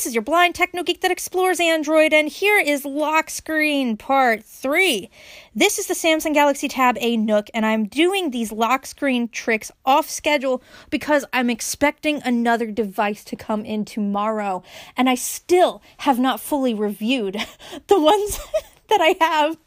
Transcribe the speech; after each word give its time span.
This 0.00 0.06
is 0.06 0.14
your 0.14 0.22
blind 0.22 0.54
techno 0.54 0.82
geek 0.82 1.02
that 1.02 1.10
explores 1.10 1.60
Android, 1.60 2.14
and 2.14 2.26
here 2.26 2.58
is 2.58 2.86
lock 2.86 3.28
screen 3.28 3.98
part 3.98 4.42
three. 4.42 5.10
This 5.54 5.78
is 5.78 5.88
the 5.88 5.92
Samsung 5.92 6.32
Galaxy 6.32 6.68
Tab 6.68 6.96
A 7.02 7.18
Nook, 7.18 7.50
and 7.52 7.66
I'm 7.66 7.84
doing 7.84 8.30
these 8.30 8.50
lock 8.50 8.86
screen 8.86 9.28
tricks 9.28 9.70
off 9.84 10.08
schedule 10.08 10.62
because 10.88 11.26
I'm 11.34 11.50
expecting 11.50 12.22
another 12.24 12.70
device 12.70 13.22
to 13.24 13.36
come 13.36 13.66
in 13.66 13.84
tomorrow, 13.84 14.62
and 14.96 15.10
I 15.10 15.16
still 15.16 15.82
have 15.98 16.18
not 16.18 16.40
fully 16.40 16.72
reviewed 16.72 17.34
the 17.88 18.00
ones 18.00 18.40
that 18.88 19.02
I 19.02 19.16
have, 19.22 19.58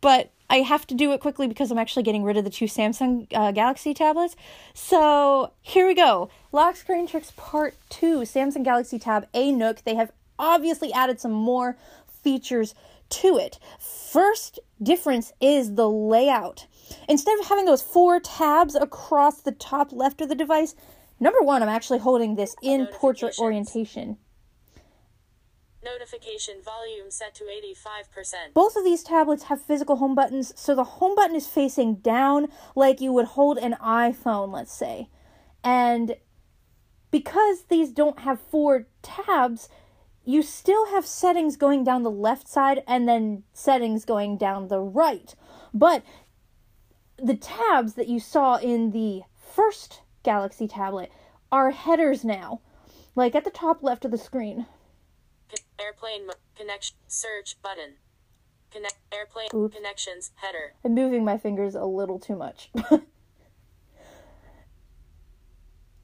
but 0.00 0.30
I 0.50 0.58
have 0.58 0.86
to 0.88 0.94
do 0.94 1.12
it 1.12 1.20
quickly 1.20 1.48
because 1.48 1.70
I'm 1.70 1.78
actually 1.78 2.02
getting 2.02 2.22
rid 2.22 2.36
of 2.36 2.44
the 2.44 2.50
two 2.50 2.66
Samsung 2.66 3.26
uh, 3.34 3.50
Galaxy 3.52 3.94
tablets. 3.94 4.36
So 4.74 5.52
here 5.62 5.86
we 5.86 5.94
go. 5.94 6.28
Lock 6.52 6.76
screen 6.76 7.06
tricks 7.06 7.32
part 7.36 7.74
two 7.88 8.20
Samsung 8.20 8.62
Galaxy 8.64 8.98
Tab 8.98 9.26
A 9.34 9.50
Nook. 9.50 9.82
They 9.84 9.94
have 9.94 10.12
obviously 10.38 10.92
added 10.92 11.20
some 11.20 11.32
more 11.32 11.76
features 12.22 12.74
to 13.10 13.36
it. 13.38 13.58
First 13.78 14.58
difference 14.82 15.32
is 15.40 15.74
the 15.74 15.88
layout. 15.88 16.66
Instead 17.08 17.38
of 17.38 17.46
having 17.46 17.64
those 17.64 17.82
four 17.82 18.20
tabs 18.20 18.74
across 18.74 19.40
the 19.40 19.52
top 19.52 19.92
left 19.92 20.20
of 20.20 20.28
the 20.28 20.34
device, 20.34 20.74
number 21.20 21.40
one, 21.40 21.62
I'm 21.62 21.68
actually 21.68 22.00
holding 22.00 22.34
this 22.34 22.54
in 22.62 22.86
portrait 22.86 23.38
orientation. 23.38 24.18
Notification 25.84 26.62
volume 26.64 27.10
set 27.10 27.34
to 27.34 27.44
85%. 27.44 28.54
Both 28.54 28.76
of 28.76 28.84
these 28.84 29.02
tablets 29.02 29.44
have 29.44 29.60
physical 29.60 29.96
home 29.96 30.14
buttons, 30.14 30.52
so 30.56 30.74
the 30.74 30.84
home 30.84 31.14
button 31.14 31.36
is 31.36 31.46
facing 31.46 31.96
down 31.96 32.48
like 32.74 33.00
you 33.00 33.12
would 33.12 33.26
hold 33.26 33.58
an 33.58 33.76
iPhone, 33.82 34.52
let's 34.52 34.72
say. 34.72 35.10
And 35.62 36.16
because 37.10 37.64
these 37.64 37.92
don't 37.92 38.20
have 38.20 38.40
four 38.40 38.86
tabs, 39.02 39.68
you 40.24 40.42
still 40.42 40.86
have 40.86 41.06
settings 41.06 41.56
going 41.56 41.84
down 41.84 42.02
the 42.02 42.10
left 42.10 42.48
side 42.48 42.82
and 42.88 43.06
then 43.06 43.44
settings 43.52 44.04
going 44.04 44.38
down 44.38 44.68
the 44.68 44.80
right. 44.80 45.34
But 45.72 46.02
the 47.22 47.36
tabs 47.36 47.94
that 47.94 48.08
you 48.08 48.20
saw 48.20 48.56
in 48.56 48.90
the 48.90 49.22
first 49.36 50.00
Galaxy 50.22 50.66
tablet 50.66 51.12
are 51.52 51.70
headers 51.70 52.24
now, 52.24 52.60
like 53.14 53.34
at 53.34 53.44
the 53.44 53.50
top 53.50 53.82
left 53.82 54.04
of 54.04 54.10
the 54.10 54.18
screen. 54.18 54.66
Airplane 55.78 56.26
mo- 56.26 56.34
connection 56.54 56.96
search 57.08 57.60
button. 57.62 57.94
Connect 58.70 58.96
airplane 59.12 59.48
Oops. 59.54 59.74
connections 59.74 60.32
header. 60.36 60.74
I'm 60.84 60.94
moving 60.94 61.24
my 61.24 61.38
fingers 61.38 61.74
a 61.74 61.84
little 61.84 62.18
too 62.18 62.36
much. 62.36 62.70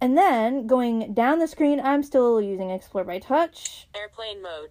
and 0.00 0.16
then 0.16 0.66
going 0.66 1.12
down 1.14 1.38
the 1.41 1.48
screen, 1.48 1.80
I'm 1.80 2.02
still 2.02 2.41
using 2.41 2.70
Explore 2.70 3.04
by 3.04 3.18
Touch. 3.18 3.88
Airplane 3.94 4.42
mode. 4.42 4.70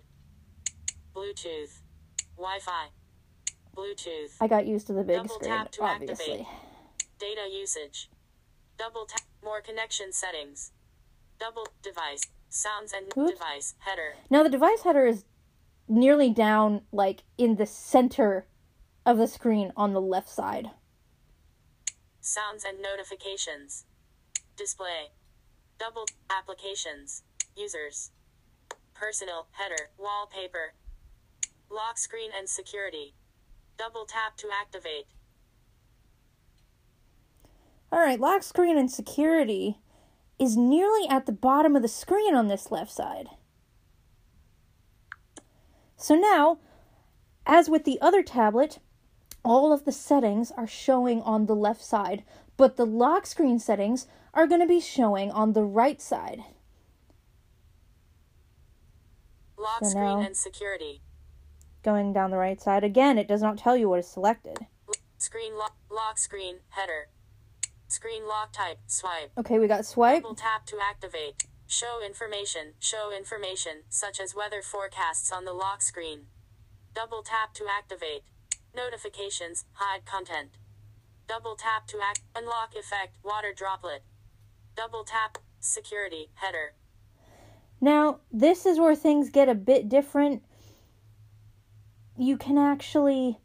Bluetooth. 1.14 1.80
Wi-Fi. 2.38 2.88
Bluetooth. 3.76 4.36
I 4.40 4.48
got 4.48 4.66
used 4.66 4.88
to 4.88 4.94
the 4.94 5.04
big 5.04 5.18
Double 5.18 5.36
screen, 5.36 5.50
tap 5.52 5.72
to 5.72 5.84
obviously. 5.84 6.26
activate. 6.26 6.48
Data 7.20 7.50
usage. 7.52 8.10
Double 8.78 9.06
tap 9.06 9.22
more 9.44 9.62
connection 9.62 10.14
settings. 10.14 10.72
Double 11.38 11.68
device 11.82 12.24
sounds 12.50 12.94
and 12.94 13.06
Oops. 13.18 13.32
device 13.32 13.76
header. 13.80 14.16
Now 14.30 14.44
the 14.44 14.50
device 14.50 14.84
header 14.84 15.06
is 15.06 15.24
nearly 15.88 16.30
down, 16.30 16.82
like 16.92 17.24
in 17.38 17.56
the 17.56 17.66
center 17.66 18.46
of 19.06 19.18
the 19.18 19.28
screen 19.28 19.72
on 19.76 19.94
the 19.94 20.02
left 20.02 20.30
side. 20.30 20.70
Sounds 22.22 22.64
and 22.64 22.82
notifications. 22.82 23.86
Display. 24.58 25.12
Double 25.80 26.06
applications. 26.30 27.24
Users. 27.56 28.12
Personal 28.94 29.48
header. 29.52 29.90
Wallpaper. 29.98 30.74
Lock 31.72 31.98
screen 31.98 32.32
and 32.38 32.50
security. 32.50 33.14
Double 33.78 34.06
tap 34.06 34.36
to 34.38 34.48
activate. 34.54 35.06
All 37.92 38.00
right, 38.00 38.20
lock 38.20 38.44
screen 38.44 38.78
and 38.78 38.92
security 38.92 39.80
is 40.40 40.56
nearly 40.56 41.08
at 41.10 41.26
the 41.26 41.32
bottom 41.32 41.76
of 41.76 41.82
the 41.82 41.88
screen 41.88 42.34
on 42.34 42.48
this 42.48 42.72
left 42.72 42.92
side. 42.92 43.28
So 45.98 46.16
now, 46.16 46.60
as 47.46 47.70
with 47.70 47.84
the 47.84 48.00
other 48.00 48.24
tablet, 48.24 48.80
all 49.44 49.74
of 49.74 49.86
the 49.86 49.92
settings 49.92 50.52
are 50.52 50.68
showing 50.68 51.22
on 51.22 51.46
the 51.46 51.56
left 51.56 51.84
side, 51.84 52.24
but 52.56 52.78
the 52.78 52.86
lock 52.86 53.26
screen 53.26 53.60
settings 53.60 54.08
are 54.34 54.48
going 54.48 54.62
to 54.62 54.68
be 54.68 54.80
showing 54.80 55.32
on 55.32 55.54
the 55.54 55.64
right 55.64 56.02
side. 56.02 56.44
Lock 59.58 59.84
So 59.84 59.90
screen 59.90 60.20
and 60.20 60.38
security. 60.38 61.02
Going 61.84 62.14
down 62.14 62.32
the 62.32 62.38
right 62.38 62.62
side, 62.62 62.84
again, 62.84 63.18
it 63.18 63.28
does 63.28 63.42
not 63.42 63.58
tell 63.58 63.76
you 63.76 63.90
what 63.90 64.00
is 64.00 64.08
selected. 64.08 64.58
Screen 65.18 65.58
lock. 65.58 65.76
Lock 65.92 66.18
screen 66.18 66.60
header. 66.70 67.10
Screen 67.90 68.28
lock 68.28 68.54
type. 68.54 68.78
Swipe. 68.86 69.32
Okay, 69.36 69.58
we 69.58 69.68
got 69.68 69.84
swipe. 69.84 70.22
Double 70.22 70.36
tap 70.36 70.68
to 70.68 70.78
activate. 70.80 71.44
Show 71.66 72.00
information. 72.06 72.74
Show 72.80 73.12
information, 73.12 73.84
such 73.90 74.20
as 74.20 74.36
weather 74.36 74.62
forecasts 74.62 75.32
on 75.32 75.44
the 75.44 75.54
lock 75.54 75.82
screen. 75.82 76.28
Double 76.94 77.24
tap 77.24 77.56
to 77.56 77.66
activate. 77.68 78.22
Notifications. 78.76 79.66
Hide 79.74 80.06
content. 80.06 80.52
Double 81.28 81.56
tap 81.56 81.88
to 81.88 81.98
act. 82.00 82.22
Unlock 82.36 82.76
effect. 82.76 83.18
Water 83.24 83.54
droplet. 83.56 84.04
Double 84.76 85.04
tap. 85.04 85.40
Security. 85.60 86.30
Header. 86.36 86.76
Now, 87.82 88.20
this 88.32 88.68
is 88.68 88.80
where 88.80 88.96
things 88.96 89.32
get 89.32 89.50
a 89.50 89.56
bit 89.56 89.90
different. 89.90 90.44
You 92.18 92.38
can 92.38 92.60
actually 92.60 93.40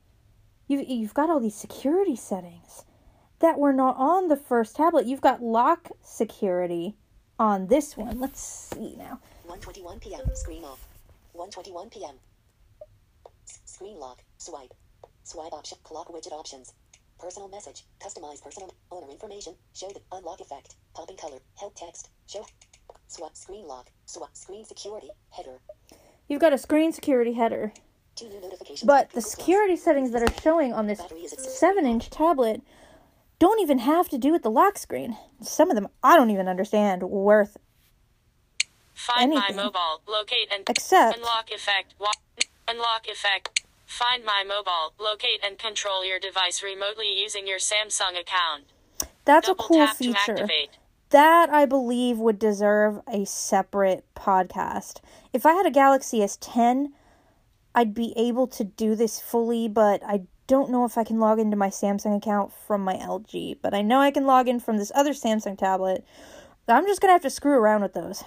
you 0.66 0.84
you've 0.87 1.15
got 1.15 1.31
all 1.31 1.41
these 1.41 1.54
security 1.54 2.16
settings 2.16 2.84
that 3.41 3.59
were 3.59 3.72
not 3.72 3.97
on 3.97 4.28
the 4.28 4.37
first 4.37 4.77
tablet. 4.77 5.06
You've 5.06 5.21
got 5.21 5.43
lock 5.43 5.91
security 6.03 6.95
on 7.39 7.67
this 7.67 7.97
one. 7.97 8.21
Let's 8.21 8.41
see 8.41 8.97
now. 8.97 9.21
1:21 9.49 10.00
p.m. 10.00 10.21
Screen 10.34 10.65
off. 10.65 10.87
1:21 11.37 11.91
p.m. 11.93 12.15
Screen 13.45 13.99
lock. 13.99 14.22
Swipe. 14.39 14.72
Swipe 15.25 15.53
option. 15.53 15.78
Clock 15.83 16.09
widget 16.09 16.33
options. 16.33 16.72
Personal 17.19 17.49
message. 17.49 17.84
Customize 18.00 18.43
personal 18.43 18.75
owner 18.91 19.11
information. 19.11 19.55
Show 19.75 19.89
the 19.89 20.01
unlock 20.12 20.41
effect. 20.41 20.77
Popping 20.95 21.16
color. 21.16 21.39
Help 21.59 21.75
text. 21.75 22.11
Show. 22.27 22.47
Swipe. 23.09 23.37
Screen 23.37 23.66
lock. 23.66 23.91
Swipe. 24.06 24.34
Screen 24.34 24.65
security. 24.65 25.09
Header. 25.31 25.59
You've 26.28 26.41
got 26.41 26.53
a 26.53 26.59
screen 26.59 26.93
security 26.93 27.33
header. 27.33 27.72
Two 28.15 28.28
new 28.28 28.41
notifications. 28.41 28.84
But 28.84 29.11
the 29.11 29.21
security 29.21 29.77
settings 29.77 30.12
that 30.12 30.22
are 30.22 30.41
showing 30.41 30.72
on 30.72 30.87
this 30.87 31.01
7 31.37 31.84
inch 31.84 32.11
tablet 32.11 32.62
don't 33.39 33.61
even 33.61 33.78
have 33.78 34.09
to 34.11 34.19
do 34.19 34.33
with 34.33 34.43
the 34.43 34.50
lock 34.50 34.78
screen. 34.78 35.17
Some 35.43 35.71
of 35.71 35.75
them 35.75 35.89
I 36.03 36.17
don't 36.17 36.31
even 36.31 36.49
understand 36.49 37.03
worth 37.03 37.56
Find 38.95 39.33
Anything. 39.33 39.56
my 39.56 39.65
mobile. 39.65 40.03
Locate 40.09 40.53
and 40.53 40.69
except 40.69 41.17
unlock 41.19 41.50
effect. 41.50 41.95
Unlock 42.69 43.06
effect. 43.09 43.62
Find 43.87 44.25
my 44.25 44.45
mobile. 44.47 44.95
Locate 44.99 45.41
and 45.45 45.59
control 45.59 46.05
your 46.06 46.19
device 46.19 46.62
remotely 46.62 47.12
using 47.21 47.47
your 47.47 47.59
Samsung 47.59 48.19
account. 48.19 48.65
that's 49.25 49.49
a 49.49 49.55
cool 49.55 49.87
feature. 49.89 50.33
activate. 50.33 50.78
That 51.11 51.51
I 51.51 51.66
believe 51.66 52.19
would 52.19 52.39
deserve 52.39 53.01
a 53.09 53.25
separate 53.27 54.05
podcast. 54.16 55.01
If 55.33 55.45
I 55.45 55.53
had 55.55 55.66
a 55.66 55.71
Galaxy 55.71 56.21
S10, 56.21 56.89
I'd 57.75 57.95
be 57.95 58.15
able 58.16 58.47
to 58.49 58.65
do 58.65 58.95
this 58.95 59.21
fully, 59.21 59.69
but 59.69 60.03
I 60.05 60.22
don't 60.47 60.71
know 60.71 60.84
if 60.84 60.99
I 60.99 61.05
can 61.05 61.19
log 61.19 61.38
into 61.38 61.56
my 61.56 61.69
Samsung 61.69 62.16
account 62.16 62.53
from 62.66 62.82
my 62.82 62.94
LG. 62.94 63.59
But 63.62 63.75
I 63.75 63.82
know 63.82 64.00
I 64.00 64.10
can 64.10 64.27
log 64.27 64.49
in 64.49 64.60
from 64.60 64.78
this 64.78 64.93
other 64.94 65.12
Samsung 65.12 65.59
tablet. 65.59 66.05
I'm 66.69 66.87
just 66.87 67.00
gonna 67.00 67.12
have 67.12 67.22
to 67.22 67.31
screw 67.31 67.59
around 67.59 67.82
with 67.82 67.94
those. 67.94 68.25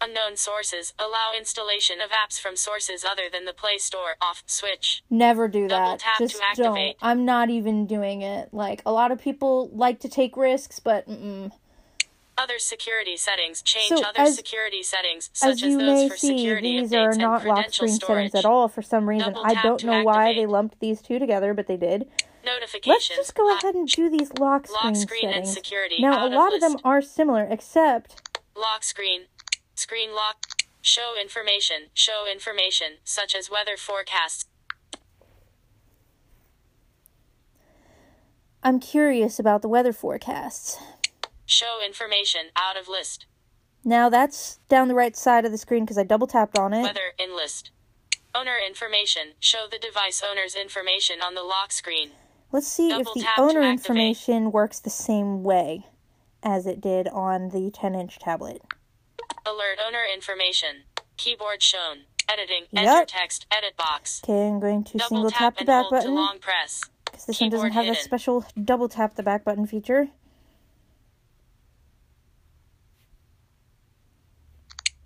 Unknown 0.00 0.36
sources 0.36 0.92
allow 0.98 1.32
installation 1.36 2.00
of 2.00 2.10
apps 2.10 2.38
from 2.38 2.56
sources 2.56 3.04
other 3.04 3.22
than 3.32 3.46
the 3.46 3.54
Play 3.54 3.78
Store. 3.78 4.16
Off 4.20 4.42
switch. 4.46 5.02
Never 5.08 5.48
do 5.48 5.68
Double 5.68 5.96
that. 5.96 6.18
to 6.18 6.26
Just 6.26 6.42
don't. 6.56 6.94
I'm 7.00 7.24
not 7.24 7.48
even 7.48 7.86
doing 7.86 8.22
it. 8.22 8.52
Like 8.52 8.82
a 8.84 8.92
lot 8.92 9.12
of 9.12 9.20
people 9.20 9.70
like 9.72 10.00
to 10.00 10.08
take 10.08 10.36
risks, 10.36 10.78
but 10.78 11.08
mm-mm. 11.08 11.52
Other 12.36 12.58
security 12.58 13.16
settings. 13.16 13.62
Change 13.62 13.88
So, 14.00 14.02
other 14.02 14.20
as- 14.22 14.34
security 14.36 14.82
settings, 14.82 15.30
such 15.32 15.52
as, 15.54 15.62
you 15.62 15.78
those 15.78 15.86
may 15.86 16.08
for 16.08 16.16
see, 16.16 16.38
security 16.38 16.80
these 16.80 16.92
are 16.92 17.10
and 17.10 17.18
not 17.18 17.46
lock 17.46 17.70
screen 17.72 17.92
storage. 17.92 18.32
settings 18.32 18.34
at 18.34 18.44
all 18.44 18.66
for 18.68 18.82
some 18.82 19.08
reason. 19.08 19.34
I 19.36 19.54
don't 19.62 19.84
know 19.84 20.02
why 20.02 20.34
they 20.34 20.44
lumped 20.46 20.80
these 20.80 21.00
two 21.00 21.18
together, 21.20 21.54
but 21.54 21.68
they 21.68 21.76
did. 21.76 22.10
Notifications. 22.44 22.88
Let's 23.16 23.28
just 23.28 23.34
go 23.36 23.48
Hi- 23.48 23.58
ahead 23.58 23.74
and 23.76 23.86
do 23.88 24.10
these 24.10 24.32
lock 24.38 24.66
screen, 24.66 24.84
Lock 24.84 24.96
screen 24.96 25.24
and 25.26 25.34
settings. 25.46 25.52
security 25.54 25.96
now, 26.02 26.12
a 26.12 26.18
out 26.22 26.26
of 26.26 26.32
lot 26.32 26.54
of 26.54 26.60
them 26.60 26.76
are 26.84 27.00
similar, 27.00 27.44
except 27.44 28.20
Lock 28.56 28.82
screen. 28.84 29.22
Screen 29.76 30.12
lock. 30.14 30.46
Show 30.82 31.14
information. 31.18 31.88
Show 31.94 32.26
information, 32.30 32.98
such 33.04 33.34
as 33.34 33.48
weather 33.50 33.76
forecasts. 33.76 34.44
I'm 38.62 38.80
curious 38.80 39.38
about 39.38 39.62
the 39.62 39.68
weather 39.68 39.92
forecasts. 39.92 40.76
Show 41.46 41.80
information 41.84 42.46
out 42.56 42.76
of 42.76 42.88
list. 42.88 43.26
Now 43.84 44.08
that's 44.08 44.58
down 44.68 44.88
the 44.88 44.94
right 44.94 45.16
side 45.16 45.44
of 45.44 45.52
the 45.52 45.58
screen 45.58 45.84
because 45.84 45.98
I 45.98 46.04
double 46.04 46.26
tapped 46.26 46.58
on 46.58 46.72
it. 46.72 46.82
Weather 46.82 47.12
in 47.18 47.36
list. 47.36 47.70
Owner 48.34 48.56
information. 48.66 49.32
Show 49.40 49.66
the 49.70 49.78
device 49.78 50.22
owner's 50.28 50.54
information 50.54 51.20
on 51.22 51.34
the 51.34 51.42
lock 51.42 51.70
screen. 51.70 52.10
Let's 52.50 52.66
see 52.66 52.90
if 52.90 52.98
Double 52.98 53.14
the 53.14 53.20
tap 53.20 53.38
owner 53.38 53.62
information 53.62 54.52
works 54.52 54.80
the 54.80 54.90
same 54.90 55.42
way 55.42 55.86
as 56.42 56.66
it 56.66 56.80
did 56.80 57.08
on 57.08 57.50
the 57.50 57.70
10 57.70 57.94
inch 57.94 58.18
tablet. 58.18 58.62
Alert 59.46 59.78
owner 59.84 60.02
information. 60.12 60.84
Keyboard 61.16 61.62
shown. 61.62 62.04
Editing. 62.28 62.64
Yep. 62.70 62.84
Enter 62.86 63.06
text. 63.06 63.46
Edit 63.50 63.76
box. 63.76 64.22
Okay, 64.24 64.48
I'm 64.48 64.60
going 64.60 64.82
to 64.84 64.98
Double 64.98 65.08
single 65.08 65.30
tap 65.30 65.56
tap 65.56 65.58
the 65.58 65.64
back 65.64 65.90
button 65.90 66.14
because 66.34 67.26
this 67.26 67.40
one 67.40 67.50
doesn't 67.50 67.70
keyboard 67.70 67.86
have 67.86 67.96
a 67.96 68.00
special 68.00 68.44
double 68.62 68.88
tap 68.88 69.14
the 69.14 69.22
back 69.22 69.44
button 69.44 69.66
feature. 69.66 70.08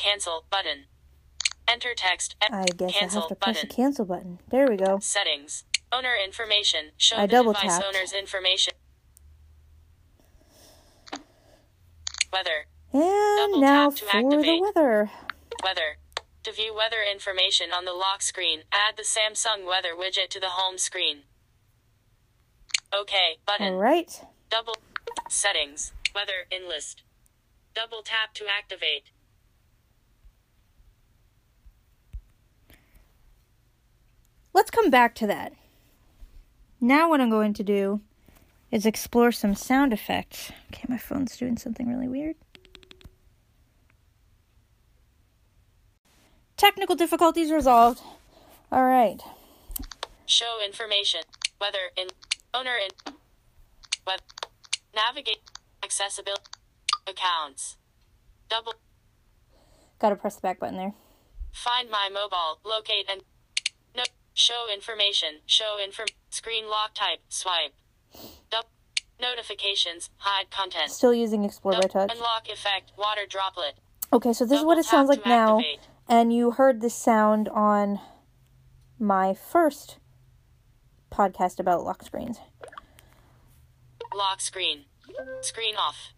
Cancel 0.09 0.45
button. 0.51 0.85
Enter 1.67 1.93
text. 1.95 2.35
I 2.41 2.65
guess 2.65 2.93
cancel 2.93 3.19
I 3.19 3.23
have 3.23 3.29
to 3.29 3.35
press 3.35 3.61
the 3.61 3.67
cancel 3.67 4.07
button. 4.07 4.39
There 4.51 4.67
we 4.67 4.77
go. 4.77 4.99
Settings. 5.01 5.65
Owner 5.93 6.15
information. 6.23 6.93
Show 6.97 7.17
I 7.17 7.27
the 7.27 7.33
double 7.33 7.53
device 7.53 7.79
tapped. 7.79 7.85
owner's 7.87 8.13
information. 8.15 8.73
Weather. 12.33 12.67
And 12.93 13.53
Double 13.53 13.61
now 13.61 13.91
tap 13.91 13.99
to 13.99 14.05
for 14.07 14.43
the 14.43 14.61
weather. 14.63 15.11
Weather. 15.63 15.99
To 16.45 16.53
view 16.53 16.75
weather 16.75 17.05
information 17.11 17.71
on 17.71 17.85
the 17.85 17.93
lock 17.93 18.23
screen, 18.23 18.61
add 18.73 18.97
the 18.97 19.03
Samsung 19.03 19.67
Weather 19.67 19.91
widget 19.95 20.31
to 20.31 20.41
the 20.41 20.51
home 20.51 20.79
screen. 20.79 21.25
OK 22.95 23.37
button. 23.47 23.75
All 23.75 23.79
right. 23.79 24.23
Double 24.49 24.77
settings. 25.29 25.93
Weather 26.15 26.47
in 26.51 26.67
list. 26.67 27.03
Double 27.75 28.01
tap 28.03 28.33
to 28.35 28.47
activate. 28.49 29.11
Let's 34.59 34.73
come 34.73 34.91
back 34.91 35.15
to 35.15 35.27
that. 35.29 35.53
Now, 36.81 37.09
what 37.09 37.21
I'm 37.21 37.31
going 37.31 37.55
to 37.55 37.63
do 37.63 38.01
is 38.73 38.87
explore 38.87 39.31
some 39.31 39.55
sound 39.55 39.93
effects. 39.93 40.51
Okay, 40.73 40.83
my 40.89 40.99
phone's 40.99 41.37
doing 41.37 41.57
something 41.57 41.89
really 41.89 42.09
weird. 42.09 42.35
Technical 46.57 46.97
difficulties 46.97 47.53
resolved. 47.53 48.01
All 48.73 48.83
right. 48.83 49.23
Show 50.27 50.59
information. 50.67 51.21
Weather 51.61 51.93
in 51.97 52.09
owner 52.53 52.75
in 52.75 53.15
web 54.05 54.19
navigate 54.93 55.39
accessibility 55.85 56.43
accounts. 57.07 57.77
Double 58.51 58.75
Got 60.01 60.09
to 60.11 60.17
press 60.17 60.35
the 60.35 60.41
back 60.41 60.59
button 60.59 60.79
there. 60.79 60.95
find 61.53 61.89
my 61.89 62.09
mobile 62.13 62.59
locate 62.65 63.09
and 63.09 63.23
show 64.38 64.67
information 64.73 65.40
show 65.46 65.76
inform 65.82 66.08
screen 66.31 66.69
lock 66.70 66.94
type 66.94 67.19
swipe. 67.29 67.73
Notifications 69.20 70.11
hide 70.19 70.49
content. 70.49 70.93
Still 70.93 71.12
using 71.12 71.43
Explore 71.44 71.73
by 71.73 71.88
Touch. 71.88 72.12
unlock 72.12 72.49
effect 72.49 72.93
water 72.96 73.23
droplet. 73.29 73.75
Okay, 74.12 74.32
so 74.32 74.46
this 74.46 74.61
is 74.61 74.64
what 74.64 74.79
it 74.79 74.85
sounds 74.85 75.08
like 75.08 75.26
now. 75.26 75.58
activate. 75.58 75.81
And 76.08 76.32
you 76.32 76.52
heard 76.52 76.81
this 76.81 76.94
sound 76.94 77.49
on 77.49 77.99
my 78.96 79.35
first 79.35 79.99
podcast 81.11 81.58
about 81.58 81.82
lock 81.82 82.05
screens. 82.05 82.38
Lock 84.14 84.40
screen. 84.40 84.85
Screen 85.40 85.75
off. 85.75 86.12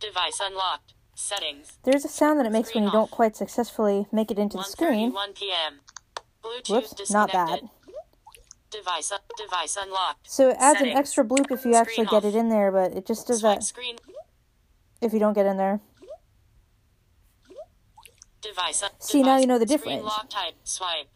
Device 0.00 0.40
unlocked. 0.42 0.94
Settings. 1.14 1.78
There's 1.82 2.04
a 2.04 2.08
sound 2.08 2.38
that 2.40 2.46
it 2.46 2.52
makes 2.52 2.74
when 2.74 2.84
you 2.84 2.90
don't 2.90 3.10
quite 3.10 3.36
successfully 3.36 4.06
make 4.10 4.30
it 4.30 4.38
into 4.38 4.56
the 4.56 4.62
screen. 4.62 5.12
1:31 5.12 5.34
p.m. 5.34 5.80
Bluetooth 6.44 6.98
Whoops, 6.98 7.10
not 7.10 7.32
that. 7.32 7.60
Device 8.70 9.12
device 9.36 9.78
unlocked. 9.80 10.30
So 10.30 10.50
it 10.50 10.56
adds 10.58 10.80
an 10.80 10.88
extra 10.88 11.24
bloop 11.24 11.50
if 11.50 11.64
you 11.64 11.74
actually 11.74 12.06
get 12.06 12.24
it 12.24 12.34
in 12.34 12.48
there, 12.50 12.70
but 12.70 12.92
it 12.92 13.06
just 13.06 13.26
does 13.26 13.40
Swipe 13.40 13.60
that 13.60 13.64
screen. 13.64 13.96
if 15.00 15.12
you 15.12 15.18
don't 15.18 15.32
get 15.32 15.46
in 15.46 15.56
there. 15.56 15.80
Device. 18.42 18.84
See, 19.00 19.22
now 19.22 19.38
you 19.38 19.46
know 19.46 19.58
the 19.58 19.66
difference. 19.66 20.02
lock 20.04 20.28
type. 20.28 20.54
Swipe. 20.64 21.08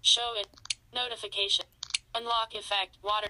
Show 0.00 0.34
it. 0.36 0.48
Notification. 0.94 1.66
Unlock 2.14 2.54
effect. 2.54 2.98
Water. 3.02 3.28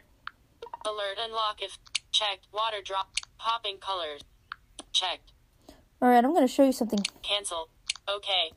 Alert. 0.85 1.19
Unlock 1.21 1.63
if. 1.63 1.79
Checked. 2.13 2.47
Water 2.53 2.79
drop. 2.85 3.11
Popping 3.39 3.79
colors. 3.79 4.23
Checked. 4.93 5.33
All 6.01 6.09
right, 6.09 6.25
I'm 6.25 6.33
going 6.33 6.47
to 6.47 6.53
show 6.53 6.65
you 6.65 6.73
something. 6.73 7.01
Cancel. 7.23 7.69
Okay. 8.09 8.53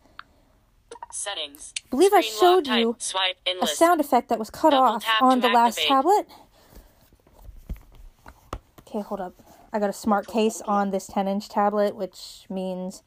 Settings. 1.13 1.74
I 1.86 1.90
believe 1.90 2.13
I 2.13 2.22
Screen 2.22 2.34
lock 2.34 2.40
showed 2.42 2.66
type. 2.66 2.80
you 2.80 2.96
Swipe 3.00 3.38
a 3.62 3.68
sound 3.68 4.00
effect 4.02 4.30
that 4.30 4.40
was 4.40 4.50
cut 4.50 4.72
Double 4.72 4.84
off 4.96 5.06
on 5.22 5.42
the 5.42 5.50
last 5.50 5.80
tablet. 5.80 6.28
Okay, 8.88 9.02
hold 9.02 9.22
up. 9.22 9.34
I 9.74 9.80
got 9.80 9.90
a 9.90 9.94
smart 9.94 10.28
case 10.28 10.62
on 10.62 10.92
this 10.92 11.08
10 11.08 11.28
inch 11.28 11.48
tablet, 11.50 11.96
which 11.96 12.46
means 12.50 13.04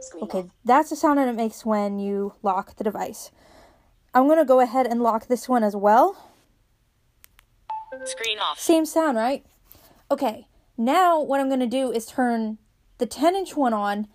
Screen 0.00 0.24
Okay, 0.24 0.38
off. 0.40 0.46
that's 0.64 0.90
the 0.90 0.96
sound 0.96 1.18
that 1.18 1.28
it 1.28 1.34
makes 1.34 1.64
when 1.64 1.98
you 1.98 2.34
lock 2.42 2.76
the 2.76 2.84
device. 2.84 3.30
I'm 4.12 4.26
going 4.26 4.38
to 4.38 4.44
go 4.44 4.60
ahead 4.60 4.86
and 4.86 5.02
lock 5.02 5.28
this 5.28 5.48
one 5.48 5.62
as 5.62 5.76
well. 5.76 6.16
Screen 8.04 8.38
off. 8.38 8.58
Same 8.58 8.84
sound, 8.84 9.16
right? 9.16 9.44
Okay, 10.10 10.46
now 10.76 11.20
what 11.20 11.40
I'm 11.40 11.48
going 11.48 11.60
to 11.60 11.66
do 11.66 11.92
is 11.92 12.06
turn 12.06 12.58
the 12.98 13.06
10 13.06 13.34
inch 13.36 13.56
one 13.56 13.72
on 13.72 14.08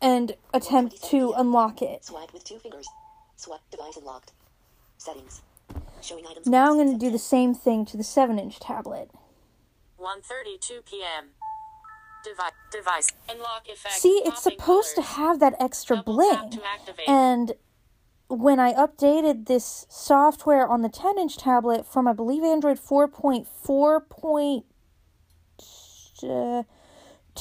and 0.00 0.36
attempt 0.54 1.02
to 1.10 1.32
unlock 1.36 1.82
it. 1.82 2.04
Swipe 2.04 2.32
with 2.32 2.44
two 2.44 2.58
fingers. 2.58 2.88
Swipe 3.36 3.60
device 3.70 3.96
unlocked. 3.96 4.32
Settings. 4.96 5.42
Showing 6.00 6.26
items. 6.26 6.46
Now 6.46 6.70
I'm 6.70 6.74
going 6.76 6.92
to 6.92 6.98
do 6.98 7.10
the 7.10 7.18
same 7.18 7.54
thing 7.54 7.84
to 7.86 7.96
the 7.96 8.04
7 8.04 8.38
inch 8.38 8.58
tablet. 8.60 9.10
1:32 9.98 10.84
p.m. 10.84 11.30
Device. 12.24 12.52
Device. 12.70 13.08
Unlock 13.28 13.68
effect. 13.68 13.94
See, 13.94 14.22
it's 14.24 14.42
popping 14.42 14.58
supposed 14.58 14.94
to 14.96 15.02
have 15.02 15.40
that 15.40 15.54
extra 15.60 15.96
Double 15.96 16.14
bling. 16.14 16.34
tap 16.34 16.50
to 16.50 16.64
activate. 16.64 17.08
And 17.08 17.52
when 18.28 18.60
I 18.60 18.74
updated 18.74 19.46
this 19.46 19.86
software 19.88 20.68
on 20.68 20.82
the 20.82 20.88
10 20.88 21.18
inch 21.18 21.36
tablet 21.36 21.86
from, 21.86 22.06
I 22.06 22.12
believe, 22.12 22.44
Android 22.44 22.78
4.4.2 22.78 24.62
uh, 26.22 26.62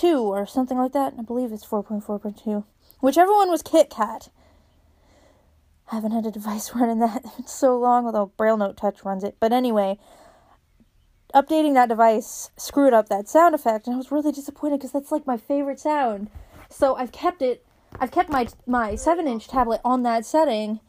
or 0.05 0.45
something 0.45 0.77
like 0.77 0.93
that, 0.93 1.13
I 1.17 1.21
believe 1.21 1.51
it's 1.51 1.65
4.4.2. 1.65 2.63
Whichever 2.99 3.31
one 3.33 3.49
was 3.49 3.63
KitKat. 3.63 4.29
I 5.91 5.95
haven't 5.95 6.11
had 6.11 6.25
a 6.25 6.31
device 6.31 6.71
running 6.75 6.99
that 6.99 7.25
in 7.37 7.47
so 7.47 7.77
long, 7.77 8.05
although 8.05 8.31
Braille 8.37 8.57
Note 8.57 8.77
Touch 8.77 9.03
runs 9.03 9.23
it. 9.23 9.37
But 9.39 9.53
anyway, 9.53 9.97
updating 11.33 11.73
that 11.73 11.89
device 11.89 12.51
screwed 12.57 12.93
up 12.93 13.09
that 13.09 13.27
sound 13.27 13.55
effect, 13.55 13.87
and 13.87 13.93
I 13.93 13.97
was 13.97 14.11
really 14.11 14.31
disappointed 14.31 14.77
because 14.77 14.91
that's 14.91 15.11
like 15.11 15.27
my 15.27 15.37
favorite 15.37 15.79
sound. 15.79 16.29
So 16.69 16.95
I've 16.95 17.11
kept 17.11 17.41
it. 17.41 17.65
I've 17.99 18.11
kept 18.11 18.29
my 18.29 18.47
my 18.65 18.95
seven 18.95 19.27
inch 19.27 19.47
tablet 19.47 19.81
on 19.83 20.03
that 20.03 20.25
setting 20.25 20.79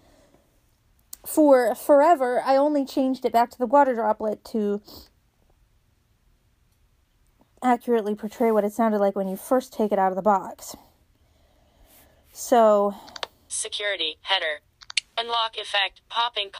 for 1.25 1.75
forever. 1.75 2.43
I 2.45 2.57
only 2.57 2.85
changed 2.85 3.25
it 3.25 3.33
back 3.33 3.51
to 3.51 3.59
the 3.59 3.67
water 3.67 3.95
droplet 3.95 4.45
to 4.47 4.81
accurately 7.63 8.15
portray 8.15 8.51
what 8.51 8.65
it 8.65 8.73
sounded 8.73 8.99
like 8.99 9.17
when 9.17 9.29
you 9.29 9.37
first 9.37 9.73
take 9.73 9.93
it 9.93 9.99
out 9.99 10.13
of 10.13 10.17
the 10.17 10.23
box. 10.23 10.77
So 12.33 12.95
Security. 13.49 14.19
Header. 14.23 14.61
Unlock 15.17 15.57
effect. 15.57 16.03
Popping. 16.09 16.51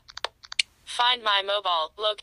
Find 0.85 1.23
my 1.23 1.43
mobile. 1.47 1.93
Look. 1.99 2.21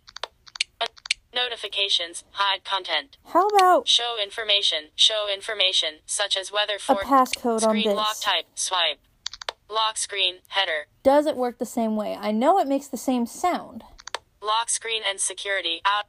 Notifications. 1.33 2.23
Hide 2.31 2.63
content. 2.63 3.17
how 3.25 3.47
about 3.47 3.87
Show 3.87 4.15
information. 4.21 4.85
Show 4.95 5.27
information 5.31 5.95
such 6.05 6.37
as 6.37 6.51
weather 6.51 6.75
a 6.75 6.79
for 6.79 6.95
passcode 6.95 7.55
on 7.55 7.59
screen 7.59 7.95
lock 7.95 8.19
type. 8.21 8.45
Swipe. 8.55 8.99
Lock 9.69 9.97
screen. 9.97 10.35
Header. 10.47 10.87
Does 11.03 11.25
it 11.25 11.35
work 11.35 11.57
the 11.57 11.65
same 11.65 11.95
way? 11.95 12.17
I 12.19 12.31
know 12.31 12.57
it 12.59 12.67
makes 12.67 12.87
the 12.87 12.97
same 12.97 13.25
sound. 13.25 13.83
Lock 14.41 14.69
screen 14.69 15.01
and 15.07 15.19
security. 15.19 15.81
Out. 15.85 16.05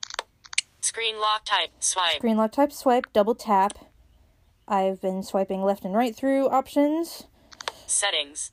Screen 0.87 1.19
lock 1.19 1.45
type. 1.45 1.71
Swipe. 1.81 2.15
Screen 2.19 2.37
lock 2.37 2.53
type 2.53 2.71
swipe, 2.73 3.13
double 3.13 3.35
tap. 3.35 3.73
I've 4.69 5.01
been 5.01 5.25
swiping 5.25 5.63
left 5.65 5.85
and 5.85 5.93
right 5.93 6.15
through 6.15 6.49
options, 6.49 7.25
Settings. 7.89 8.53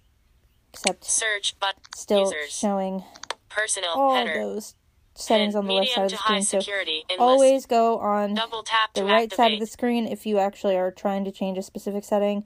except 0.73 1.05
Search. 1.05 1.53
But 1.59 1.75
still 1.95 2.21
users. 2.21 2.49
showing 2.51 3.03
Personal. 3.49 3.91
all 3.91 4.15
header. 4.15 4.33
those 4.33 4.73
settings 5.13 5.53
Pin, 5.53 5.59
on 5.59 5.67
the 5.67 5.73
left 5.73 5.91
side 5.91 6.05
of 6.05 6.09
the 6.11 6.17
screen. 6.17 6.41
So 6.41 6.59
security. 6.59 7.03
Always 7.19 7.67
go 7.67 7.99
on 7.99 8.33
Double 8.33 8.63
tap 8.63 8.95
the 8.95 9.05
right 9.05 9.31
side 9.31 9.53
of 9.53 9.59
the 9.59 9.67
screen 9.67 10.07
if 10.07 10.25
you 10.25 10.39
actually 10.39 10.75
are 10.75 10.89
trying 10.89 11.25
to 11.25 11.31
change 11.31 11.59
a 11.59 11.61
specific 11.61 12.03
setting. 12.03 12.45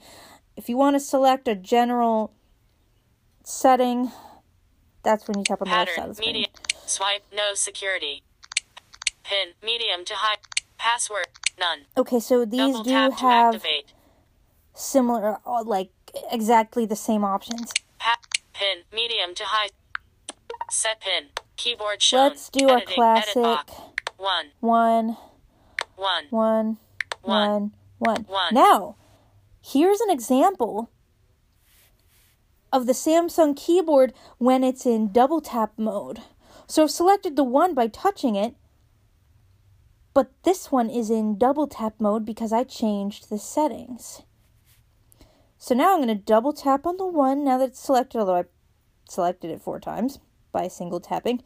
If 0.58 0.68
you 0.68 0.76
want 0.76 0.98
to 0.98 1.00
select 1.00 1.48
a 1.48 1.56
general 1.56 2.34
setting, 3.46 4.12
that's 5.02 5.30
when 5.30 5.38
you 5.38 5.46
tap 5.46 5.62
on 5.62 5.70
the 5.70 5.74
left 5.74 5.92
side 5.92 5.96
Pattern. 5.96 6.10
of 6.10 6.16
the 6.18 6.22
screen. 6.22 6.34
Medium. 6.34 6.52
Swipe. 6.86 7.24
No 7.34 7.54
security. 7.54 8.24
Pin. 9.28 9.50
Medium 9.64 10.06
to 10.06 10.14
high. 10.16 10.38
Password. 10.78 11.28
None. 11.60 11.80
Okay, 11.98 12.20
so 12.20 12.46
these 12.46 12.60
Double 12.72 12.84
do 12.84 12.92
have 12.92 13.14
activate. 13.56 13.94
similar, 14.74 15.38
uh, 15.46 15.64
like 15.64 15.90
exactly 16.32 16.86
the 16.86 16.96
same 16.96 17.24
options. 17.24 17.74
Pa- 18.00 18.20
pin, 18.54 18.84
medium 18.94 19.34
to 19.36 19.44
high. 19.46 19.70
Set 20.70 21.02
pin. 21.02 21.30
Keyboard 21.56 22.02
shown. 22.02 22.30
Let's 22.30 22.50
do 22.50 22.70
our 22.70 22.78
Editing, 22.78 22.96
classic 22.96 23.38
Edit 23.38 23.70
one, 24.18 24.46
one. 24.60 25.18
one, 25.96 26.26
One. 26.30 26.78
one, 27.22 27.72
one. 27.98 28.24
One. 28.28 28.54
Now, 28.54 28.96
here's 29.62 30.00
an 30.02 30.12
example 30.12 30.92
of 32.72 32.86
the 32.86 32.94
Samsung 32.94 33.56
keyboard 33.56 34.14
when 34.38 34.64
it's 34.64 34.86
in 34.86 35.12
double 35.12 35.42
tap 35.42 35.72
mode. 35.78 36.22
So 36.68 36.84
I've 36.84 36.92
selected 36.92 37.36
the 37.36 37.44
one 37.44 37.74
by 37.74 37.88
touching 37.88 38.36
it, 38.36 38.56
but 40.18 40.32
this 40.42 40.72
one 40.72 40.90
is 40.90 41.12
in 41.12 41.38
double 41.38 41.68
tap 41.68 41.94
mode 42.00 42.26
because 42.26 42.52
I 42.52 42.64
changed 42.64 43.30
the 43.30 43.38
settings. 43.38 44.24
So 45.60 45.76
now 45.76 45.94
I'm 45.94 46.02
going 46.02 46.08
to 46.08 46.16
double 46.16 46.54
tap 46.54 46.88
on 46.88 46.98
the 46.98 47.06
one 47.06 47.44
now 47.44 47.60
that 47.60 47.70
it's 47.70 47.80
selected, 47.80 48.18
although 48.18 48.38
I 48.38 48.46
selected 49.08 49.52
it 49.52 49.62
four 49.62 49.80
times 49.80 50.18
by 50.52 50.70
single 50.70 51.00
tapping. 51.00 51.44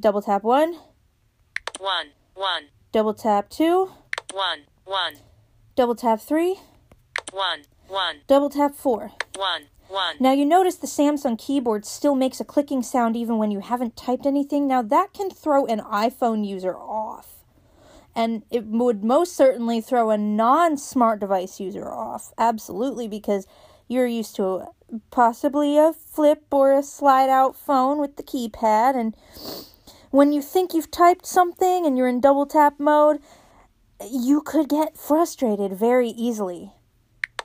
Double 0.00 0.20
tap 0.20 0.42
one, 0.42 0.78
One, 1.78 2.08
one, 2.34 2.64
double 2.90 3.14
tap 3.14 3.48
two, 3.48 3.92
one, 4.32 4.62
one, 4.84 5.18
double 5.76 5.94
tap 5.94 6.20
three, 6.20 6.58
one, 7.30 7.60
one, 7.86 8.22
double 8.26 8.50
tap 8.50 8.74
four. 8.74 9.12
one, 9.36 9.66
one. 9.86 10.16
Now 10.18 10.32
you 10.32 10.44
notice 10.44 10.74
the 10.74 10.88
Samsung 10.88 11.38
keyboard 11.38 11.86
still 11.86 12.16
makes 12.16 12.40
a 12.40 12.44
clicking 12.44 12.82
sound 12.82 13.16
even 13.16 13.38
when 13.38 13.52
you 13.52 13.60
haven't 13.60 13.94
typed 13.96 14.26
anything. 14.26 14.66
Now 14.66 14.82
that 14.82 15.12
can 15.12 15.30
throw 15.30 15.66
an 15.66 15.78
iPhone 15.78 16.44
user 16.44 16.76
off. 16.76 17.39
And 18.14 18.42
it 18.50 18.64
would 18.66 19.04
most 19.04 19.36
certainly 19.36 19.80
throw 19.80 20.10
a 20.10 20.18
non 20.18 20.76
smart 20.76 21.20
device 21.20 21.60
user 21.60 21.88
off. 21.90 22.32
Absolutely, 22.38 23.06
because 23.08 23.46
you're 23.88 24.06
used 24.06 24.36
to 24.36 24.66
possibly 25.10 25.78
a 25.78 25.92
flip 25.92 26.44
or 26.50 26.72
a 26.72 26.82
slide 26.82 27.28
out 27.30 27.54
phone 27.56 27.98
with 27.98 28.16
the 28.16 28.22
keypad. 28.22 28.96
And 28.96 29.14
when 30.10 30.32
you 30.32 30.42
think 30.42 30.74
you've 30.74 30.90
typed 30.90 31.24
something 31.26 31.86
and 31.86 31.96
you're 31.96 32.08
in 32.08 32.20
double 32.20 32.46
tap 32.46 32.80
mode, 32.80 33.20
you 34.10 34.40
could 34.40 34.68
get 34.68 34.96
frustrated 34.98 35.72
very 35.72 36.08
easily. 36.10 36.72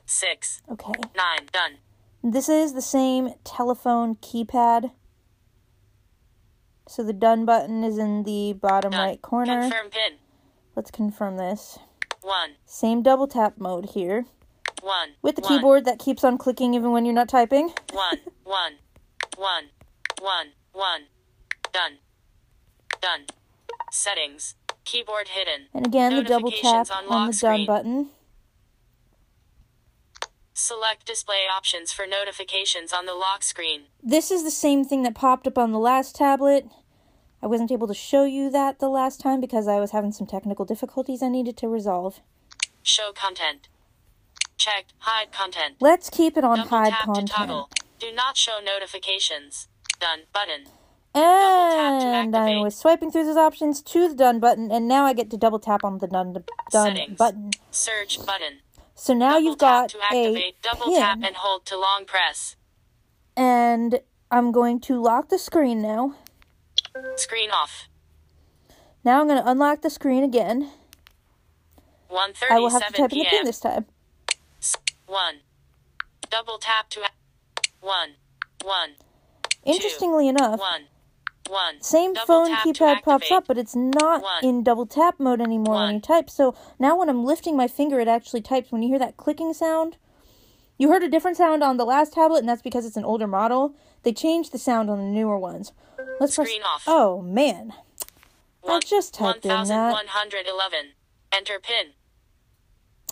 Six, 0.07 0.61
Okay. 0.71 0.93
nine. 1.15 1.47
Done. 1.51 1.77
This 2.23 2.49
is 2.49 2.73
the 2.73 2.81
same 2.81 3.33
telephone 3.43 4.15
keypad. 4.15 4.91
So 6.87 7.03
the 7.03 7.13
done 7.13 7.45
button 7.45 7.83
is 7.83 7.97
in 7.97 8.23
the 8.23 8.53
bottom 8.53 8.91
Done. 8.91 8.99
right 9.01 9.21
corner. 9.21 9.61
Confirm 9.61 9.89
pin. 9.89 10.13
Let's 10.75 10.91
confirm 10.91 11.37
this. 11.37 11.79
One, 12.21 12.51
Same 12.65 13.01
double 13.01 13.27
tap 13.27 13.53
mode 13.57 13.91
here. 13.91 14.25
one. 14.81 15.11
With 15.21 15.35
the 15.35 15.41
one, 15.41 15.57
keyboard 15.57 15.85
that 15.85 15.99
keeps 15.99 16.23
on 16.23 16.37
clicking 16.37 16.73
even 16.73 16.91
when 16.91 17.05
you're 17.05 17.13
not 17.13 17.29
typing. 17.29 17.73
One, 17.93 18.19
one, 18.43 18.73
one, 19.37 19.65
one, 20.19 20.47
one. 20.73 21.01
Done. 21.71 21.99
Done. 23.01 23.25
Settings. 23.91 24.55
Keyboard 24.83 25.29
hidden. 25.29 25.67
And 25.73 25.85
again, 25.87 26.15
the 26.15 26.23
double 26.23 26.51
tap 26.51 26.87
on 26.91 27.05
on 27.07 27.31
the 27.31 27.37
done 27.37 27.65
button. 27.65 28.09
Select 30.53 31.05
display 31.05 31.43
options 31.53 31.91
for 31.91 32.05
notifications 32.07 32.93
on 32.93 33.05
the 33.05 33.13
lock 33.13 33.43
screen. 33.43 33.83
This 34.01 34.31
is 34.31 34.43
the 34.43 34.51
same 34.51 34.85
thing 34.85 35.03
that 35.03 35.13
popped 35.15 35.47
up 35.47 35.57
on 35.57 35.71
the 35.71 35.79
last 35.79 36.15
tablet. 36.15 36.65
I 37.41 37.47
wasn't 37.47 37.71
able 37.71 37.87
to 37.87 37.93
show 37.93 38.23
you 38.25 38.49
that 38.49 38.79
the 38.79 38.89
last 38.89 39.19
time 39.19 39.39
because 39.39 39.67
I 39.67 39.79
was 39.79 39.91
having 39.91 40.11
some 40.11 40.25
technical 40.27 40.65
difficulties 40.65 41.21
I 41.21 41.29
needed 41.29 41.57
to 41.57 41.67
resolve. 41.67 42.21
Show 42.81 43.11
content. 43.13 43.67
Checked. 44.57 44.93
Hide 44.99 45.31
content. 45.31 45.75
Let's 45.79 46.09
keep 46.09 46.37
it 46.37 46.43
on 46.43 46.57
Double 46.57 46.69
hide 46.69 46.91
tap 46.93 47.05
content. 47.05 47.27
to 47.27 47.33
toggle. 47.33 47.69
Do 47.99 48.11
not 48.13 48.37
show 48.37 48.59
notifications. 48.63 49.67
Done. 49.99 50.21
Button. 50.33 50.65
And 51.13 52.35
I 52.35 52.57
was 52.61 52.75
swiping 52.75 53.09
through 53.09 53.23
those 53.25 53.37
options 53.37 53.81
to 53.83 54.09
the 54.09 54.15
done 54.15 54.39
button, 54.39 54.69
and 54.71 54.85
now 54.87 55.05
I 55.05 55.13
get 55.13 55.29
to 55.31 55.37
double 55.37 55.59
tap 55.59 55.83
on 55.85 55.99
the 55.99 56.07
done, 56.07 56.33
done 56.71 56.95
Settings. 56.95 57.17
button. 57.17 57.51
Search 57.71 58.17
button. 58.25 58.59
So 58.95 59.13
now 59.13 59.33
double 59.33 59.41
you've 59.45 59.57
got 59.57 59.89
to 59.91 59.97
a 59.99 60.03
activate. 60.03 60.61
Double 60.61 60.93
tap 60.93 61.19
and 61.23 61.35
hold 61.37 61.65
to 61.67 61.77
long 61.77 62.03
press. 62.05 62.55
and 63.37 63.99
I'm 64.31 64.51
going 64.51 64.79
to 64.81 65.01
lock 65.01 65.29
the 65.29 65.37
screen 65.39 65.81
now. 65.81 66.15
Screen 67.15 67.51
off. 67.51 67.87
Now 69.03 69.21
I'm 69.21 69.27
going 69.27 69.41
to 69.41 69.49
unlock 69.49 69.81
the 69.81 69.89
screen 69.89 70.23
again. 70.23 70.71
I 72.49 72.59
will 72.59 72.69
have 72.69 72.87
to 72.87 72.93
1:37 72.93 72.95
type 72.95 73.11
in 73.13 73.19
the 73.19 73.25
pin 73.25 73.45
this 73.45 73.59
time. 73.59 73.85
One. 75.05 75.35
Double 76.29 76.57
tap 76.57 76.89
to. 76.91 77.01
One. 77.81 78.15
One. 78.63 78.91
Interestingly 79.63 80.27
enough, 80.27 80.59
One. 80.59 80.85
One. 81.49 81.81
same 81.81 82.13
Double 82.13 82.25
phone 82.25 82.55
keypad 82.55 83.03
pops 83.03 83.31
up, 83.31 83.45
but 83.47 83.57
it's 83.57 83.75
not 83.75 84.21
One. 84.21 84.43
in 84.43 84.63
double 84.63 84.85
tap 84.85 85.19
mode 85.19 85.41
anymore 85.41 85.75
when 85.75 85.95
you 85.95 86.01
type. 86.01 86.29
So 86.29 86.55
now 86.79 86.97
when 86.97 87.09
I'm 87.09 87.25
lifting 87.25 87.57
my 87.57 87.67
finger, 87.67 87.99
it 87.99 88.07
actually 88.07 88.41
types. 88.41 88.71
When 88.71 88.81
you 88.81 88.89
hear 88.89 88.99
that 88.99 89.17
clicking 89.17 89.53
sound, 89.53 89.97
you 90.77 90.89
heard 90.89 91.03
a 91.03 91.09
different 91.09 91.37
sound 91.37 91.63
on 91.63 91.77
the 91.77 91.85
last 91.85 92.13
tablet, 92.13 92.39
and 92.39 92.49
that's 92.49 92.61
because 92.61 92.85
it's 92.85 92.97
an 92.97 93.05
older 93.05 93.27
model. 93.27 93.75
They 94.03 94.13
changed 94.13 94.51
the 94.51 94.57
sound 94.59 94.89
on 94.89 94.97
the 94.97 95.05
newer 95.05 95.37
ones. 95.37 95.71
Let's 96.19 96.33
Screen 96.33 96.61
press. 96.61 96.67
off. 96.73 96.83
Oh 96.87 97.21
man, 97.21 97.73
I 98.67 98.79
just 98.79 99.13
typed 99.13 99.45
in 99.45 99.49
that. 99.49 99.91
1111. 99.91 100.91
Enter 101.33 101.59
pin. 101.59 101.87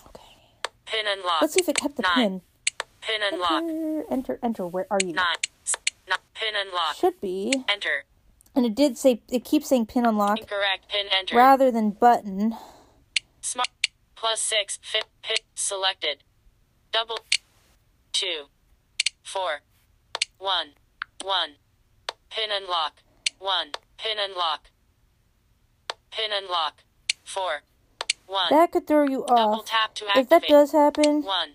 Okay. 0.06 0.22
Pin 0.86 1.04
unlock. 1.06 1.42
Let's 1.42 1.54
see 1.54 1.60
if 1.60 1.68
it 1.68 1.76
kept 1.76 1.96
the 1.96 2.02
Nine. 2.02 2.14
pin. 2.16 2.40
Pin 3.00 3.20
unlock. 3.32 3.62
Enter, 3.64 4.04
enter, 4.10 4.38
enter. 4.42 4.66
Where 4.66 4.86
are 4.90 4.98
you? 5.04 5.12
Nine. 5.12 5.36
S- 5.64 5.74
n- 6.08 6.16
Pin 6.34 6.54
unlock. 6.56 6.96
Should 6.96 7.20
be. 7.20 7.52
Enter. 7.68 8.04
And 8.54 8.64
it 8.64 8.74
did 8.74 8.96
say 8.96 9.20
it 9.30 9.44
keeps 9.44 9.68
saying 9.68 9.86
pin 9.86 10.06
unlock 10.06 10.38
Incorrect. 10.40 10.88
Pin 10.88 11.06
enter. 11.12 11.36
rather 11.36 11.70
than 11.70 11.90
button. 11.90 12.56
Smart. 13.40 13.68
Plus 14.14 14.40
six. 14.40 14.78
Fit. 14.82 15.04
Pin. 15.22 15.36
Selected. 15.54 16.22
Double. 16.92 17.18
Two. 18.14 18.44
Four. 19.22 19.60
One. 20.38 20.68
One. 21.22 21.50
Pin 22.30 22.48
unlock. 22.50 23.02
One. 23.38 23.72
Pin 23.98 24.16
unlock. 24.18 24.70
Pin 26.10 26.30
unlock. 26.32 26.84
Four. 27.24 27.62
One. 28.26 28.46
That 28.50 28.72
could 28.72 28.86
throw 28.86 29.02
you 29.02 29.24
off. 29.26 29.66
tap 29.66 29.94
to 29.96 30.06
If 30.16 30.28
that 30.30 30.44
does 30.48 30.72
happen, 30.72 31.22
One. 31.22 31.50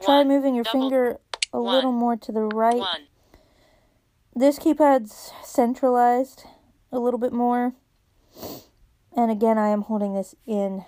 try 0.00 0.18
One. 0.18 0.28
moving 0.28 0.54
your 0.54 0.64
Double- 0.64 0.80
finger 0.82 1.20
a 1.52 1.60
one. 1.60 1.74
little 1.74 1.92
more 1.92 2.16
to 2.16 2.30
the 2.30 2.42
right. 2.42 2.76
One. 2.78 3.06
This 4.34 4.58
keypad's 4.58 5.32
centralized 5.42 6.44
a 6.92 6.98
little 6.98 7.18
bit 7.18 7.32
more. 7.32 7.72
And 9.16 9.30
again, 9.30 9.56
I 9.56 9.68
am 9.68 9.82
holding 9.82 10.14
this 10.14 10.34
in 10.46 10.84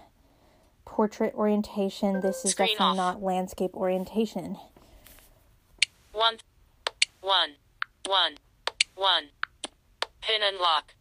portrait 0.85 1.35
orientation. 1.35 2.21
This 2.21 2.45
is 2.45 2.51
Screen 2.51 2.69
definitely 2.75 2.91
off. 3.01 3.15
not 3.15 3.23
landscape 3.23 3.75
orientation. 3.75 4.59
One. 6.19 6.39
One. 7.21 7.51
One. 8.07 8.35
One. 8.97 9.25
Pin 10.21 10.41
unlock. 10.43 10.93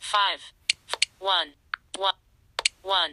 Five. 0.00 0.40
One. 1.20 1.50
One. 1.96 2.14
One. 2.82 3.10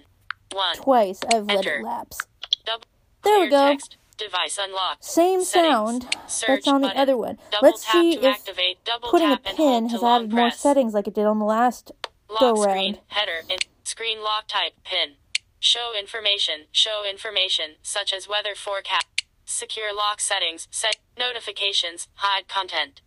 One. 0.51 0.75
Twice 0.77 1.19
I've 1.31 1.45
let 1.45 1.57
Enter. 1.57 1.77
it 1.77 1.83
lapse. 1.83 2.21
Double. 2.65 2.85
There 3.23 3.39
we 3.41 3.49
go. 3.49 3.67
Text. 3.69 3.97
Device 4.17 4.57
unlocked. 4.59 5.03
Same 5.05 5.43
Settings. 5.43 6.03
sound 6.03 6.15
Search 6.27 6.47
that's 6.47 6.67
on 6.67 6.81
the 6.81 6.87
button. 6.87 7.01
other 7.03 7.15
one. 7.17 7.37
Double 7.51 7.67
Let's 7.67 7.85
tap 7.85 7.91
see 7.93 8.15
to 8.15 8.19
if 8.25 8.33
activate. 8.33 8.83
Double 8.83 9.09
putting 9.11 9.27
a 9.31 9.35
tap 9.37 9.45
and 9.45 9.57
pin 9.57 9.89
has 9.89 10.01
added 10.01 10.31
more 10.31 10.47
press. 10.49 10.59
settings 10.59 10.95
like 10.95 11.07
it 11.07 11.13
did 11.13 11.25
on 11.25 11.37
the 11.37 11.45
last 11.45 11.91
Lock 12.27 12.39
go 12.39 12.55
screen. 12.55 12.93
round. 12.95 12.99
Header. 13.09 13.41
In, 13.47 13.59
screen 13.83 14.23
lock 14.23 14.47
type. 14.47 14.73
Pin. 14.83 15.17
Show 15.59 15.93
information. 15.97 16.65
Show 16.71 17.03
information 17.07 17.75
such 17.83 18.11
as 18.11 18.27
weather 18.27 18.55
forecast. 18.55 19.05
Secure 19.51 19.95
lock 19.95 20.19
settings. 20.19 20.67
Set 20.71 20.97
notifications. 21.17 22.09
Hide 22.15 22.49
content. 22.49 22.99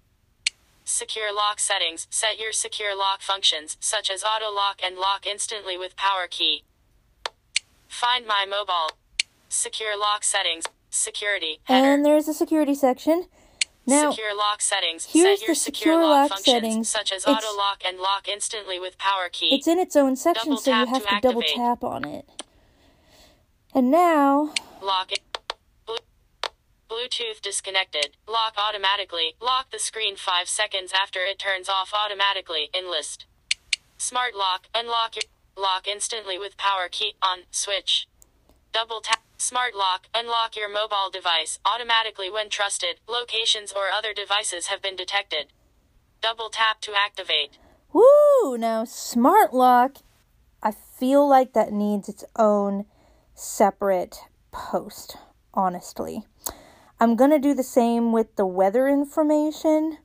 Secure 0.85 1.32
lock 1.35 1.61
settings. 1.61 2.06
Set 2.09 2.40
your 2.40 2.50
secure 2.50 2.97
lock 2.97 3.20
functions, 3.20 3.76
such 3.78 4.11
as 4.11 4.25
auto 4.25 4.50
lock 4.50 4.80
and 4.82 4.97
lock 4.97 5.26
instantly 5.26 5.76
with 5.76 5.97
power 5.97 6.26
key. 6.28 6.64
Find 7.87 8.26
my 8.26 8.47
mobile. 8.49 8.97
Secure 9.50 9.99
lock 9.99 10.25
settings. 10.25 10.64
Security. 10.88 11.61
Header. 11.64 11.87
And 11.92 12.04
there's 12.06 12.26
a 12.26 12.32
security 12.32 12.75
section. 12.75 13.26
Now, 13.87 14.11
secure 14.11 14.35
lock 14.35 14.62
settings. 14.62 15.09
here's 15.12 15.40
Set 15.40 15.47
your 15.47 15.54
the 15.54 15.61
secure, 15.61 15.92
secure 15.92 16.02
lock, 16.02 16.11
lock 16.11 16.28
functions, 16.30 16.47
settings. 16.54 16.88
such 16.88 17.12
as 17.12 17.23
It's- 17.25 17.37
auto 17.44 17.54
lock 17.54 17.82
and 17.85 17.99
lock 17.99 18.28
instantly 18.28 18.78
with 18.80 18.97
power 18.97 19.28
key. 19.30 19.54
it's 19.54 19.68
in 19.68 19.78
its 19.78 19.94
own 19.94 20.16
section, 20.16 20.50
Double 20.50 20.61
so 20.62 20.70
you 20.70 20.87
have 20.87 21.02
to 21.02 21.09
to 21.16 21.20
double 21.20 21.42
tap 21.42 21.85
on 21.85 22.04
it. 22.06 22.26
And 23.75 23.90
now, 23.90 24.54
Lock 24.80 25.12
it. 25.12 25.20
Blu- 26.90 27.00
Bluetooth 27.00 27.40
disconnected. 27.40 28.16
Lock 28.28 28.54
automatically. 28.59 29.37
Lock 29.40 29.70
the 29.70 29.78
screen 29.78 30.16
5 30.16 30.49
seconds 30.49 30.92
after 30.92 31.20
it 31.20 31.38
turns 31.38 31.68
off 31.68 31.92
automatically. 31.94 32.68
Enlist. 32.76 33.26
Smart 33.97 34.35
lock. 34.35 34.66
Unlock 34.75 35.16
your 35.16 35.25
lock 35.56 35.88
instantly 35.88 36.38
with 36.38 36.56
power 36.56 36.88
key 36.90 37.14
on 37.23 37.40
switch. 37.50 38.06
Double 38.73 39.00
tap. 39.00 39.23
Smart 39.38 39.75
lock. 39.75 40.06
Unlock 40.14 40.56
your 40.56 40.68
mobile 40.68 41.11
device 41.12 41.59
automatically 41.64 42.30
when 42.30 42.50
trusted 42.50 43.00
locations 43.09 43.73
or 43.73 43.88
other 43.90 44.12
devices 44.12 44.66
have 44.66 44.82
been 44.82 44.97
detected. 44.97 45.47
Double 46.20 46.50
tap 46.50 46.80
to 46.82 46.92
activate. 46.94 47.59
Woo! 47.92 48.59
Now, 48.59 48.85
smart 48.85 49.54
lock, 49.54 49.97
I 50.62 50.73
feel 50.73 51.26
like 51.28 51.54
that 51.54 51.73
needs 51.73 52.09
its 52.09 52.25
own 52.37 52.85
separate 53.35 54.18
post, 54.52 55.16
honestly. 55.54 56.25
I'm 57.00 57.16
going 57.16 57.30
to 57.30 57.38
do 57.38 57.54
the 57.54 57.62
same 57.62 58.12
with 58.12 58.37
the 58.37 58.45
weather 58.45 58.87
information 58.87 59.99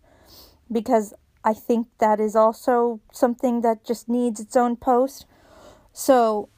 because 0.72 1.14
I 1.44 1.54
think 1.54 1.88
that 2.00 2.20
is 2.22 2.36
also 2.36 3.02
something 3.12 3.62
that 3.62 3.86
just 3.86 4.08
needs 4.08 4.40
its 4.40 4.56
own 4.56 4.78
post. 4.78 5.26
So, 5.92 6.50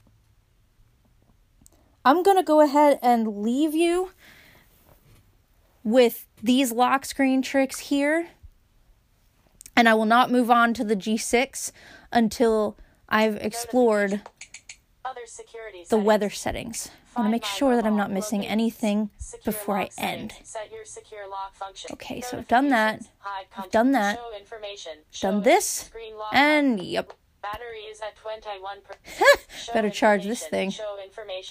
I'm 2.06 2.24
going 2.24 2.38
to 2.38 2.44
go 2.44 2.62
ahead 2.62 3.00
and 3.02 3.40
leave 3.42 3.76
you 3.76 4.12
with 5.84 6.26
these 6.42 6.72
lock 6.72 7.04
screen 7.04 7.42
tricks 7.42 7.80
here. 7.80 8.30
And 9.76 9.90
I 9.90 9.94
will 9.94 10.06
not 10.06 10.32
move 10.32 10.50
on 10.50 10.74
to 10.76 10.84
the 10.84 10.96
G6 10.96 11.72
until 12.12 12.78
I've 13.10 13.36
explored 13.38 14.22
Other 15.04 15.26
security 15.26 15.86
the 15.90 15.98
weather 15.98 16.30
settings. 16.30 16.92
I 17.18 17.22
want 17.22 17.30
to 17.30 17.32
make 17.32 17.46
sure 17.46 17.76
that 17.76 17.86
I'm 17.86 17.98
not 17.98 18.12
missing 18.12 18.46
anything 18.46 19.10
before 19.44 19.76
I 19.80 19.90
end. 19.98 20.34
Set 20.44 20.72
your 20.72 20.86
secure 20.86 21.28
lock 21.28 21.56
function. 21.56 21.90
Okay, 21.94 22.22
so 22.22 22.38
I've 22.38 22.48
done 22.48 22.70
that. 22.70 23.08
Content, 23.52 23.72
done 23.72 23.92
that. 23.94 24.20
Done 25.20 25.42
this, 25.42 25.90
and 26.32 26.80
yep. 26.80 27.14
Battery 27.42 27.80
is 27.90 28.02
at 28.02 28.16
21 28.18 28.78
per- 28.84 28.94
Show 29.58 29.74
Better 29.74 29.90
charge 29.90 30.26
this 30.26 30.46
thing. 30.46 30.72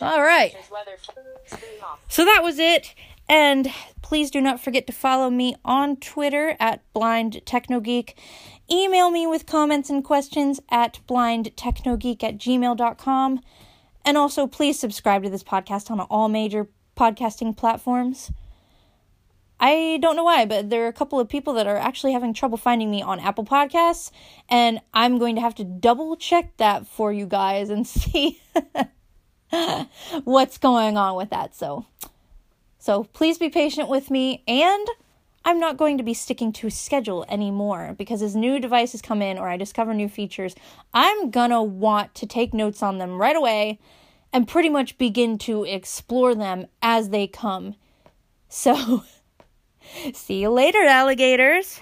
All 0.01 0.23
right. 0.23 0.53
such 0.53 0.61
as 0.63 0.71
weather 0.71 0.93
f- 0.93 1.09
screen 1.47 1.81
off. 1.83 2.01
So 2.09 2.25
that 2.25 2.43
was 2.45 2.59
it. 2.61 2.95
And 3.29 3.73
please 4.03 4.31
do 4.31 4.41
not 4.41 4.61
forget 4.61 4.87
to 4.87 4.93
follow 4.93 5.31
me 5.31 5.57
on 5.65 5.97
Twitter 5.97 6.57
at 6.61 6.81
Blind 6.93 7.41
Technogeek. 7.45 8.15
Email 8.71 9.11
me 9.11 9.27
with 9.27 9.47
comments 9.47 9.91
and 9.91 10.05
questions 10.05 10.61
at 10.71 11.01
blindtechnogeek 11.09 12.23
at 12.23 12.39
gmail.com. 12.39 13.41
And 14.07 14.17
also, 14.17 14.47
please 14.47 14.79
subscribe 14.79 15.25
to 15.25 15.31
this 15.31 15.43
podcast 15.43 15.91
on 15.91 15.99
all 15.99 16.29
major 16.29 16.69
podcasting 16.97 17.57
platforms. 17.57 18.31
I 19.59 19.99
don't 20.01 20.15
know 20.15 20.23
why, 20.23 20.45
but 20.45 20.71
there 20.71 20.85
are 20.85 20.89
a 20.89 20.93
couple 20.93 21.19
of 21.19 21.29
people 21.29 21.55
that 21.55 21.67
are 21.67 21.77
actually 21.77 22.13
having 22.13 22.33
trouble 22.33 22.57
finding 22.57 22.89
me 22.89 23.03
on 23.03 23.19
Apple 23.19 23.45
Podcasts, 23.45 24.13
and 24.49 24.81
I'm 24.95 25.19
going 25.19 25.35
to 25.35 25.41
have 25.41 25.57
to 25.57 25.65
double 25.65 26.15
check 26.17 26.57
that 26.59 26.87
for 26.87 27.13
you 27.13 27.27
guys 27.27 27.69
and 27.69 27.85
see 27.87 28.41
what's 30.23 30.59
going 30.59 30.97
on 30.97 31.17
with 31.17 31.31
that. 31.31 31.57
So, 31.57 31.87
so 32.79 33.05
please 33.05 33.39
be 33.39 33.49
patient 33.49 33.89
with 33.89 34.09
me, 34.09 34.45
and 34.47 34.87
I'm 35.47 35.61
not 35.61 35.77
going 35.77 35.97
to 35.99 36.03
be 36.03 36.13
sticking 36.13 36.53
to 36.55 36.67
a 36.67 36.73
schedule 36.73 37.25
anymore 37.29 37.95
because 37.97 38.21
as 38.21 38.35
new 38.35 38.59
devices 38.59 39.01
come 39.01 39.23
in 39.23 39.39
or 39.39 39.49
I 39.49 39.57
discover 39.57 39.95
new 39.95 40.09
features, 40.09 40.57
I'm 40.93 41.31
gonna 41.31 41.63
want 41.63 42.17
to 42.17 42.27
take 42.27 42.53
notes 42.53 42.83
on 42.83 42.99
them 42.99 43.21
right 43.21 43.37
away 43.37 43.79
and 44.33 44.49
pretty 44.49 44.69
much 44.69 44.99
begin 44.99 45.39
to 45.39 45.63
explore 45.63 46.35
them 46.35 46.67
as 46.83 47.11
they 47.11 47.29
come. 47.29 47.77
So, 48.49 49.05
see 50.13 50.43
you 50.43 50.51
later, 50.51 50.83
alligators. 50.83 51.81